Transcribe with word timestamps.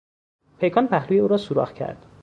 پیکان 0.57 0.87
پهلوی 0.87 1.19
او 1.19 1.27
را 1.27 1.37
سوراخ 1.37 1.73
کرد. 1.73 2.05